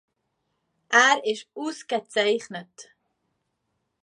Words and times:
Er 0.89 1.23
ist 1.27 1.47
ausgezeichnet. 1.53 2.89